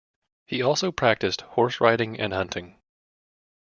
He 0.47 0.63
also 0.63 0.91
practiced 0.91 1.41
horse-riding 1.41 2.19
and 2.19 2.33
hunting. 2.33 2.79